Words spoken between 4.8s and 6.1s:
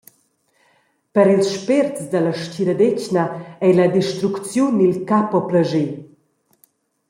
il capo plascher.